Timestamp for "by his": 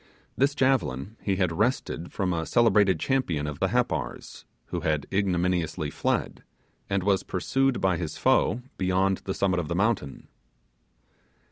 7.79-8.17